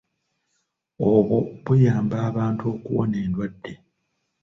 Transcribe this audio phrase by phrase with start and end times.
[1.11, 3.73] Obwo buyamba abantu okuwona endwadde.